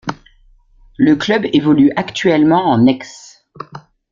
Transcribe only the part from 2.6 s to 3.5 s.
en ex.